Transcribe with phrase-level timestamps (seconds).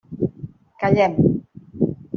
[0.79, 1.13] Callem.